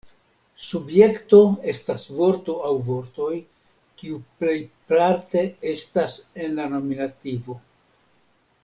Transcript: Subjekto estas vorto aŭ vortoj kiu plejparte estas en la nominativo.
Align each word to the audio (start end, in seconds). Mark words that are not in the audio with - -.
Subjekto 0.67 1.41
estas 1.73 2.05
vorto 2.21 2.55
aŭ 2.69 2.73
vortoj 2.89 3.29
kiu 4.01 4.19
plejparte 4.41 5.45
estas 5.77 6.19
en 6.47 6.61
la 6.63 6.69
nominativo. 6.77 7.61